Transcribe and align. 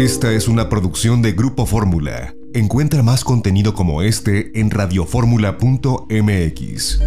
Esta 0.00 0.32
es 0.32 0.48
una 0.48 0.68
producción 0.70 1.20
de 1.20 1.32
Grupo 1.32 1.66
Fórmula. 1.66 2.34
Encuentra 2.54 3.02
más 3.02 3.22
contenido 3.22 3.74
como 3.74 4.00
este 4.00 4.58
en 4.58 4.70
radioformula.mx. 4.70 7.00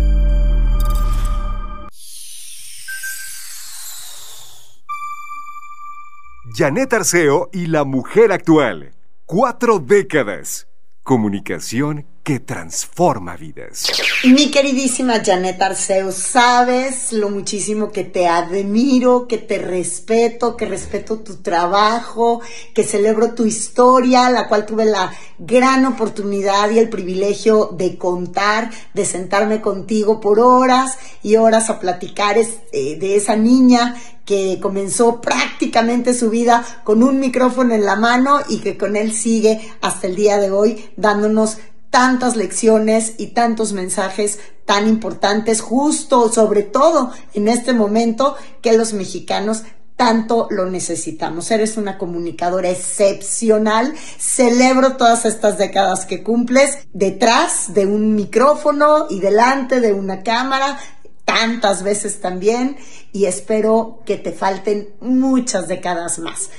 Janet 6.55 6.93
Arceo 6.93 7.49
y 7.51 7.65
la 7.65 7.83
mujer 7.83 8.31
actual. 8.31 8.93
Cuatro 9.25 9.79
décadas. 9.79 10.67
Comunicación 11.01 12.05
que 12.23 12.39
transforma 12.39 13.35
vidas. 13.35 13.85
Mi 14.23 14.49
queridísima 14.49 15.21
Janet 15.23 15.61
Arceo, 15.61 16.13
sabes 16.13 17.11
lo 17.11 17.29
muchísimo 17.29 17.91
que 17.91 18.05
te 18.05 18.27
admiro, 18.27 19.27
que 19.27 19.37
te 19.37 19.57
respeto, 19.57 20.55
que 20.55 20.65
respeto 20.65 21.19
tu 21.19 21.41
trabajo, 21.41 22.39
que 22.73 22.85
celebro 22.85 23.33
tu 23.33 23.45
historia, 23.45 24.29
la 24.29 24.47
cual 24.47 24.65
tuve 24.65 24.85
la 24.85 25.11
gran 25.37 25.85
oportunidad 25.85 26.71
y 26.71 26.79
el 26.79 26.87
privilegio 26.87 27.71
de 27.73 27.97
contar, 27.97 28.71
de 28.93 29.03
sentarme 29.03 29.59
contigo 29.59 30.21
por 30.21 30.39
horas 30.39 30.97
y 31.23 31.35
horas 31.35 31.69
a 31.69 31.79
platicar 31.79 32.37
eh, 32.37 32.97
de 32.97 33.15
esa 33.17 33.35
niña 33.35 33.95
que 34.25 34.59
comenzó 34.61 35.19
prácticamente 35.19 36.13
su 36.13 36.29
vida 36.29 36.63
con 36.85 37.03
un 37.03 37.19
micrófono 37.19 37.73
en 37.73 37.83
la 37.83 37.97
mano 37.97 38.39
y 38.47 38.59
que 38.59 38.77
con 38.77 38.95
él 38.95 39.11
sigue 39.11 39.59
hasta 39.81 40.07
el 40.07 40.15
día 40.15 40.37
de 40.37 40.49
hoy 40.49 40.91
dándonos 40.95 41.57
tantas 41.93 42.35
lecciones 42.35 43.13
y 43.19 43.27
tantos 43.27 43.71
mensajes 43.71 44.39
tan 44.65 44.89
importantes, 44.89 45.61
justo 45.61 46.31
sobre 46.31 46.63
todo 46.63 47.11
en 47.35 47.47
este 47.47 47.71
momento 47.71 48.35
que 48.63 48.75
los 48.75 48.93
mexicanos 48.93 49.61
tanto 49.95 50.47
lo 50.49 50.65
necesitamos. 50.71 51.51
Eres 51.51 51.77
una 51.77 51.99
comunicadora 51.99 52.71
excepcional. 52.71 53.93
Celebro 54.17 54.97
todas 54.97 55.25
estas 55.25 55.59
décadas 55.59 56.07
que 56.07 56.23
cumples 56.23 56.79
detrás 56.93 57.75
de 57.75 57.85
un 57.85 58.15
micrófono 58.15 59.05
y 59.11 59.19
delante 59.19 59.79
de 59.79 59.93
una 59.93 60.23
cámara, 60.23 60.79
tantas 61.25 61.83
veces 61.83 62.19
también, 62.19 62.75
y 63.11 63.25
espero 63.25 64.01
que 64.03 64.17
te 64.17 64.31
falten 64.31 64.89
muchas 64.99 65.67
décadas 65.67 66.17
más. 66.17 66.49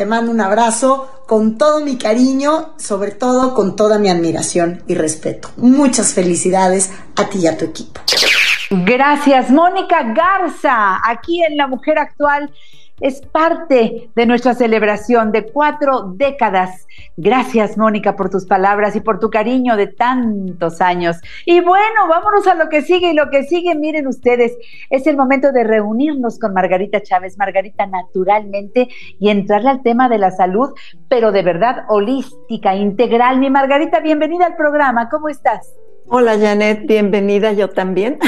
Te 0.00 0.06
mando 0.06 0.30
un 0.30 0.40
abrazo 0.40 1.24
con 1.26 1.58
todo 1.58 1.84
mi 1.84 1.98
cariño, 1.98 2.72
sobre 2.78 3.10
todo 3.10 3.52
con 3.52 3.76
toda 3.76 3.98
mi 3.98 4.08
admiración 4.08 4.82
y 4.86 4.94
respeto. 4.94 5.50
Muchas 5.58 6.14
felicidades 6.14 6.90
a 7.16 7.28
ti 7.28 7.40
y 7.40 7.46
a 7.46 7.58
tu 7.58 7.66
equipo. 7.66 8.00
Gracias, 8.70 9.50
Mónica 9.50 10.02
Garza, 10.14 11.06
aquí 11.06 11.44
en 11.44 11.58
La 11.58 11.66
Mujer 11.66 11.98
Actual 11.98 12.50
es 13.00 13.20
parte 13.22 14.10
de 14.14 14.26
nuestra 14.26 14.54
celebración 14.54 15.32
de 15.32 15.46
cuatro 15.50 16.12
décadas. 16.16 16.86
Gracias, 17.16 17.76
Mónica, 17.76 18.16
por 18.16 18.30
tus 18.30 18.46
palabras 18.46 18.96
y 18.96 19.00
por 19.00 19.18
tu 19.18 19.30
cariño 19.30 19.76
de 19.76 19.86
tantos 19.86 20.80
años. 20.80 21.16
Y 21.46 21.60
bueno, 21.60 22.08
vámonos 22.08 22.46
a 22.46 22.54
lo 22.54 22.68
que 22.68 22.82
sigue. 22.82 23.10
Y 23.10 23.14
lo 23.14 23.30
que 23.30 23.44
sigue, 23.44 23.74
miren 23.74 24.06
ustedes, 24.06 24.56
es 24.90 25.06
el 25.06 25.16
momento 25.16 25.52
de 25.52 25.64
reunirnos 25.64 26.38
con 26.38 26.52
Margarita 26.52 27.02
Chávez, 27.02 27.36
Margarita 27.38 27.86
naturalmente, 27.86 28.88
y 29.18 29.30
entrarle 29.30 29.70
al 29.70 29.82
tema 29.82 30.08
de 30.08 30.18
la 30.18 30.30
salud, 30.30 30.70
pero 31.08 31.32
de 31.32 31.42
verdad 31.42 31.84
holística, 31.88 32.74
integral. 32.74 33.38
Mi 33.38 33.50
Margarita, 33.50 34.00
bienvenida 34.00 34.46
al 34.46 34.56
programa. 34.56 35.08
¿Cómo 35.08 35.28
estás? 35.28 35.74
Hola 36.12 36.36
Janet, 36.40 36.88
bienvenida 36.88 37.52
yo 37.52 37.70
también. 37.70 38.18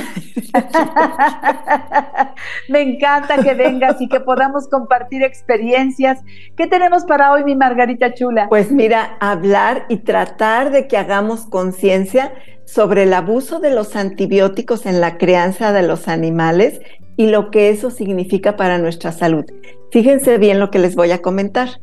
Me 2.69 2.80
encanta 2.80 3.42
que 3.42 3.55
vengas 3.55 4.00
y 4.00 4.08
que 4.08 4.20
podamos 4.20 4.69
compartir 4.69 5.25
experiencias. 5.25 6.20
¿Qué 6.56 6.69
tenemos 6.69 7.05
para 7.05 7.33
hoy, 7.33 7.42
mi 7.42 7.56
Margarita 7.56 8.14
Chula? 8.14 8.48
Pues 8.48 8.70
mira, 8.70 9.16
hablar 9.19 9.86
y 9.88 9.97
tratar 9.97 10.70
de 10.70 10.86
que 10.86 10.97
hagamos 10.97 11.47
conciencia 11.47 12.33
sobre 12.66 13.03
el 13.03 13.14
abuso 13.14 13.58
de 13.58 13.75
los 13.75 13.97
antibióticos 13.97 14.87
en 14.87 15.00
la 15.00 15.19
crianza 15.19 15.72
de 15.72 15.82
los 15.82 16.06
animales 16.06 16.81
y 17.16 17.31
lo 17.31 17.50
que 17.50 17.71
eso 17.71 17.91
significa 17.91 18.54
para 18.54 18.78
nuestra 18.78 19.10
salud. 19.10 19.44
Fíjense 19.91 20.38
bien 20.38 20.60
lo 20.60 20.71
que 20.71 20.78
les 20.78 20.94
voy 20.94 21.10
a 21.10 21.21
comentar. 21.21 21.81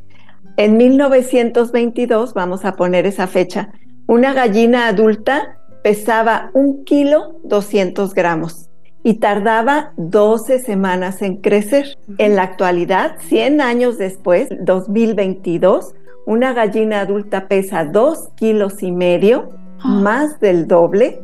En 0.56 0.78
1922, 0.78 2.34
vamos 2.34 2.64
a 2.64 2.78
poner 2.78 3.06
esa 3.06 3.28
fecha, 3.28 3.74
una 4.08 4.34
gallina 4.34 4.88
adulta 4.88 5.59
pesaba 5.84 6.52
un 6.54 6.84
kilo 6.84 7.40
200 7.44 8.14
gramos 8.14 8.70
y 9.04 9.16
tardaba 9.16 9.94
12 9.98 10.60
semanas 10.60 11.22
en 11.22 11.38
crecer. 11.38 11.98
En 12.18 12.36
la 12.36 12.44
actualidad, 12.44 13.16
100 13.28 13.62
años 13.62 13.98
después, 13.98 14.50
2022, 14.62 15.94
una 16.26 16.54
gallina 16.54 17.02
adulta 17.02 17.48
pesa 17.48 17.86
2 17.86 18.30
kilos 18.36 18.84
y 18.84 18.92
medio, 18.92 19.52
ah. 19.80 19.88
más 19.88 20.40
del 20.40 20.68
doble, 20.68 21.22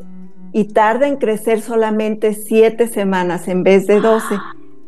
y 0.54 0.66
tarda 0.66 1.08
en 1.08 1.18
crecer 1.18 1.62
solamente 1.62 2.34
7 2.34 2.88
semanas 2.88 3.50
en 3.50 3.64
vez 3.64 3.88
de 3.88 4.00
12. 4.00 4.36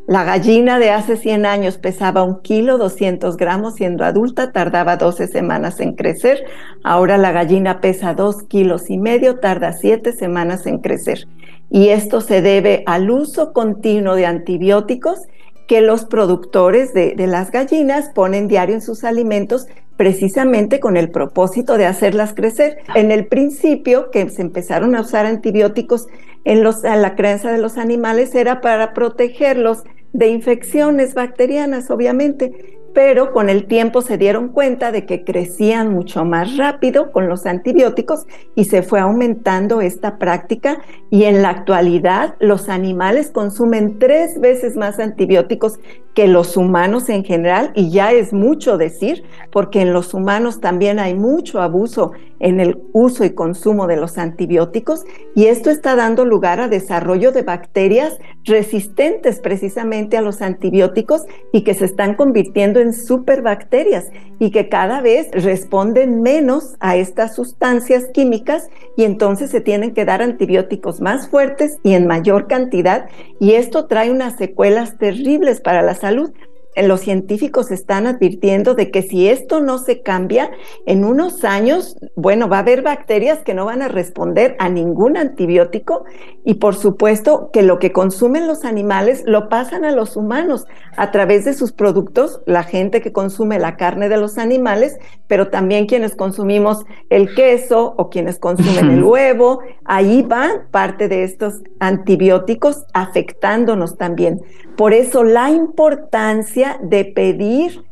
La 0.07 0.23
gallina 0.23 0.79
de 0.79 0.89
hace 0.89 1.17
100 1.17 1.45
años 1.45 1.77
pesaba 1.77 2.23
un 2.23 2.41
kilo 2.41 2.77
200 2.77 3.35
gramos, 3.35 3.75
siendo 3.75 4.05
adulta 4.05 4.53
tardaba 4.53 4.95
12 4.95 5.27
semanas 5.27 5.81
en 5.81 5.95
crecer. 5.95 6.45
Ahora 6.81 7.17
la 7.17 7.33
gallina 7.33 7.81
pesa 7.81 8.13
2 8.13 8.43
kilos 8.43 8.89
y 8.89 8.97
medio, 8.97 9.39
tarda 9.39 9.73
7 9.73 10.13
semanas 10.13 10.65
en 10.65 10.77
crecer. 10.77 11.27
Y 11.69 11.89
esto 11.89 12.21
se 12.21 12.41
debe 12.41 12.83
al 12.85 13.11
uso 13.11 13.51
continuo 13.51 14.15
de 14.15 14.25
antibióticos 14.25 15.19
que 15.67 15.81
los 15.81 16.05
productores 16.05 16.93
de, 16.93 17.13
de 17.17 17.27
las 17.27 17.51
gallinas 17.51 18.09
ponen 18.15 18.47
diario 18.47 18.75
en 18.75 18.81
sus 18.81 19.03
alimentos 19.03 19.67
precisamente 19.97 20.79
con 20.79 20.95
el 20.95 21.09
propósito 21.09 21.77
de 21.77 21.85
hacerlas 21.85 22.33
crecer. 22.33 22.77
En 22.95 23.11
el 23.11 23.25
principio 23.25 24.09
que 24.11 24.29
se 24.29 24.41
empezaron 24.41 24.95
a 24.95 25.01
usar 25.01 25.25
antibióticos 25.25 26.07
en, 26.45 26.63
los, 26.63 26.85
en 26.85 27.01
la 27.01 27.15
crianza 27.15 27.51
de 27.51 27.57
los 27.57 27.77
animales 27.77 28.33
era 28.35 28.61
para 28.61 28.93
protegerlos 28.93 29.83
de 30.13 30.29
infecciones 30.29 31.13
bacterianas, 31.13 31.89
obviamente, 31.91 32.77
pero 32.97 33.31
con 33.31 33.47
el 33.49 33.67
tiempo 33.67 34.01
se 34.01 34.17
dieron 34.17 34.49
cuenta 34.49 34.91
de 34.91 35.05
que 35.05 35.23
crecían 35.23 35.93
mucho 35.93 36.25
más 36.25 36.57
rápido 36.57 37.11
con 37.11 37.29
los 37.29 37.45
antibióticos 37.45 38.25
y 38.55 38.65
se 38.65 38.81
fue 38.81 38.99
aumentando 38.99 39.81
esta 39.81 40.17
práctica. 40.17 40.79
Y 41.11 41.25
en 41.25 41.43
la 41.43 41.49
actualidad 41.49 42.35
los 42.39 42.69
animales 42.69 43.29
consumen 43.29 43.99
tres 43.99 44.41
veces 44.41 44.75
más 44.75 44.97
antibióticos 44.97 45.79
que 46.17 46.27
los 46.27 46.57
humanos 46.57 47.09
en 47.09 47.23
general 47.23 47.71
y 47.75 47.91
ya 47.91 48.11
es 48.11 48.33
mucho 48.33 48.79
decir 48.79 49.23
porque 49.51 49.81
en 49.81 49.93
los 49.93 50.15
humanos 50.15 50.59
también 50.59 50.97
hay 50.97 51.13
mucho 51.13 51.61
abuso 51.61 52.11
en 52.39 52.59
el 52.59 52.79
uso 52.91 53.23
y 53.23 53.31
consumo 53.31 53.85
de 53.85 53.97
los 53.97 54.17
antibióticos 54.17 55.03
y 55.35 55.45
esto 55.45 55.69
está 55.69 55.95
dando 55.95 56.25
lugar 56.25 56.59
a 56.59 56.67
desarrollo 56.67 57.31
de 57.31 57.43
bacterias 57.43 58.17
resistentes 58.45 59.39
precisamente 59.39 60.17
a 60.17 60.21
los 60.21 60.41
antibióticos 60.41 61.21
y 61.51 61.63
que 61.63 61.75
se 61.75 61.85
están 61.85 62.15
convirtiendo 62.15 62.79
en 62.79 62.93
superbacterias 62.93 64.07
y 64.39 64.51
que 64.51 64.69
cada 64.69 65.01
vez 65.01 65.29
responden 65.31 66.21
menos 66.21 66.77
a 66.79 66.95
estas 66.95 67.35
sustancias 67.35 68.05
químicas 68.13 68.69
y 68.95 69.03
entonces 69.03 69.51
se 69.51 69.61
tienen 69.61 69.93
que 69.93 70.05
dar 70.05 70.21
antibióticos 70.21 71.01
más 71.01 71.27
fuertes 71.27 71.77
y 71.83 71.93
en 71.93 72.07
mayor 72.07 72.47
cantidad 72.47 73.07
y 73.39 73.53
esto 73.53 73.85
trae 73.85 74.11
unas 74.11 74.35
secuelas 74.37 74.97
terribles 74.97 75.61
para 75.61 75.81
la 75.81 75.95
salud. 76.07 76.31
Los 76.77 77.01
científicos 77.01 77.71
están 77.71 78.05
advirtiendo 78.05 78.75
de 78.75 78.91
que 78.91 79.01
si 79.01 79.27
esto 79.27 79.61
no 79.61 79.79
se 79.79 80.03
cambia, 80.03 80.51
en 80.85 81.05
unos 81.05 81.43
años, 81.43 81.97
bueno, 82.15 82.47
va 82.49 82.57
a 82.57 82.59
haber 82.59 82.83
bacterias 82.83 83.39
que 83.39 83.55
no 83.55 83.65
van 83.65 83.81
a 83.81 83.87
responder 83.87 84.55
a 84.59 84.69
ningún 84.69 85.17
antibiótico 85.17 86.05
y 86.45 86.55
por 86.55 86.75
supuesto 86.75 87.49
que 87.51 87.63
lo 87.63 87.79
que 87.79 87.91
consumen 87.91 88.45
los 88.45 88.63
animales 88.63 89.23
lo 89.25 89.49
pasan 89.49 89.85
a 89.85 89.91
los 89.91 90.15
humanos. 90.15 90.65
A 90.95 91.09
través 91.09 91.45
de 91.45 91.55
sus 91.55 91.71
productos, 91.71 92.41
la 92.45 92.61
gente 92.61 93.01
que 93.01 93.11
consume 93.11 93.57
la 93.57 93.75
carne 93.75 94.07
de 94.07 94.17
los 94.17 94.37
animales, 94.37 94.99
pero 95.25 95.47
también 95.47 95.87
quienes 95.87 96.15
consumimos 96.15 96.85
el 97.09 97.33
queso 97.33 97.95
o 97.97 98.11
quienes 98.11 98.37
consumen 98.37 98.91
el 98.91 99.03
huevo, 99.03 99.61
ahí 99.83 100.21
van 100.21 100.67
parte 100.69 101.07
de 101.07 101.23
estos 101.23 101.55
antibióticos 101.79 102.85
afectándonos 102.93 103.97
también. 103.97 104.43
Por 104.77 104.93
eso 104.93 105.23
la 105.23 105.49
importancia 105.49 106.79
de 106.81 107.03
pedir 107.05 107.83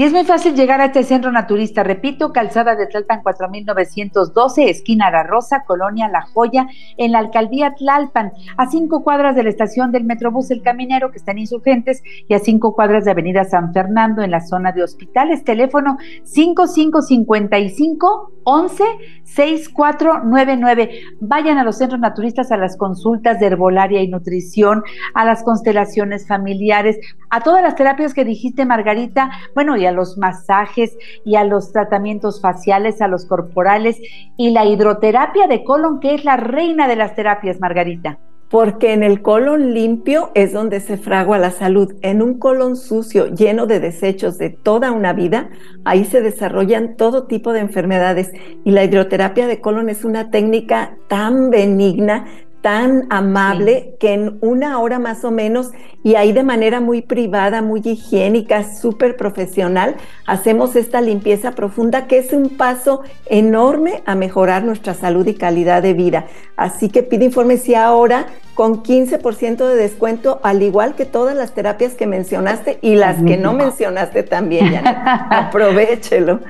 Y 0.00 0.04
es 0.04 0.12
muy 0.14 0.24
fácil 0.24 0.54
llegar 0.54 0.80
a 0.80 0.86
este 0.86 1.04
centro 1.04 1.30
naturista, 1.30 1.82
repito, 1.82 2.32
calzada 2.32 2.74
de 2.74 2.86
Tlalpan 2.86 3.20
4912, 3.22 4.70
esquina 4.70 5.10
La 5.10 5.24
Rosa, 5.24 5.64
Colonia 5.66 6.08
La 6.08 6.22
Joya, 6.22 6.68
en 6.96 7.12
la 7.12 7.18
alcaldía 7.18 7.74
Tlalpan, 7.74 8.32
a 8.56 8.70
cinco 8.70 9.04
cuadras 9.04 9.36
de 9.36 9.42
la 9.42 9.50
estación 9.50 9.92
del 9.92 10.04
Metrobús 10.04 10.50
El 10.50 10.62
Caminero, 10.62 11.10
que 11.10 11.18
están 11.18 11.36
insurgentes, 11.36 12.02
y 12.26 12.32
a 12.32 12.38
cinco 12.38 12.74
cuadras 12.74 13.04
de 13.04 13.10
Avenida 13.10 13.44
San 13.44 13.74
Fernando, 13.74 14.22
en 14.22 14.30
la 14.30 14.40
zona 14.40 14.72
de 14.72 14.82
hospitales. 14.82 15.44
Teléfono 15.44 15.98
5555 16.24 18.32
11 18.44 18.84
6499. 19.24 20.90
Vayan 21.20 21.58
a 21.58 21.64
los 21.64 21.78
centros 21.78 22.00
naturistas 22.00 22.50
a 22.50 22.56
las 22.56 22.76
consultas 22.76 23.38
de 23.38 23.46
herbolaria 23.46 24.02
y 24.02 24.08
nutrición, 24.08 24.82
a 25.14 25.24
las 25.24 25.42
constelaciones 25.42 26.26
familiares, 26.26 26.98
a 27.30 27.40
todas 27.40 27.62
las 27.62 27.76
terapias 27.76 28.14
que 28.14 28.24
dijiste, 28.24 28.64
Margarita. 28.64 29.30
Bueno, 29.54 29.76
y 29.76 29.86
a 29.86 29.92
los 29.92 30.18
masajes 30.18 30.96
y 31.24 31.36
a 31.36 31.44
los 31.44 31.72
tratamientos 31.72 32.40
faciales, 32.40 33.00
a 33.00 33.08
los 33.08 33.26
corporales 33.26 34.00
y 34.36 34.50
la 34.50 34.64
hidroterapia 34.64 35.46
de 35.46 35.64
colon, 35.64 36.00
que 36.00 36.14
es 36.14 36.24
la 36.24 36.36
reina 36.36 36.88
de 36.88 36.96
las 36.96 37.14
terapias, 37.14 37.60
Margarita 37.60 38.18
porque 38.50 38.92
en 38.92 39.04
el 39.04 39.22
colon 39.22 39.72
limpio 39.74 40.32
es 40.34 40.52
donde 40.52 40.80
se 40.80 40.98
fragua 40.98 41.38
la 41.38 41.52
salud. 41.52 41.94
En 42.02 42.20
un 42.20 42.38
colon 42.38 42.76
sucio, 42.76 43.28
lleno 43.28 43.66
de 43.66 43.78
desechos 43.78 44.38
de 44.38 44.50
toda 44.50 44.90
una 44.90 45.12
vida, 45.12 45.50
ahí 45.84 46.04
se 46.04 46.20
desarrollan 46.20 46.96
todo 46.96 47.26
tipo 47.28 47.52
de 47.52 47.60
enfermedades. 47.60 48.32
Y 48.64 48.72
la 48.72 48.82
hidroterapia 48.82 49.46
de 49.46 49.60
colon 49.60 49.88
es 49.88 50.04
una 50.04 50.30
técnica 50.30 50.96
tan 51.08 51.50
benigna, 51.50 52.26
tan 52.62 53.06
amable 53.10 53.96
que 53.98 54.12
en 54.12 54.38
una 54.40 54.78
hora 54.78 54.98
más 54.98 55.24
o 55.24 55.30
menos 55.30 55.70
y 56.02 56.14
ahí 56.14 56.32
de 56.32 56.42
manera 56.42 56.80
muy 56.80 57.02
privada, 57.02 57.62
muy 57.62 57.80
higiénica, 57.84 58.64
súper 58.74 59.16
profesional, 59.16 59.96
hacemos 60.26 60.76
esta 60.76 61.00
limpieza 61.00 61.52
profunda 61.52 62.06
que 62.06 62.18
es 62.18 62.32
un 62.32 62.56
paso 62.56 63.02
enorme 63.26 64.02
a 64.06 64.14
mejorar 64.14 64.64
nuestra 64.64 64.94
salud 64.94 65.26
y 65.26 65.34
calidad 65.34 65.82
de 65.82 65.94
vida. 65.94 66.26
Así 66.56 66.88
que 66.88 67.02
pide 67.02 67.26
informes 67.26 67.68
y 67.68 67.74
ahora 67.74 68.26
con 68.60 68.82
15% 68.82 69.56
de 69.66 69.74
descuento, 69.74 70.38
al 70.42 70.62
igual 70.62 70.94
que 70.94 71.06
todas 71.06 71.34
las 71.34 71.54
terapias 71.54 71.94
que 71.94 72.06
mencionaste 72.06 72.78
y 72.82 72.94
las 72.94 73.16
que 73.22 73.38
no 73.38 73.54
mencionaste 73.54 74.22
también, 74.22 74.70
ya 74.70 74.80
Aprovechelo. 75.30 76.40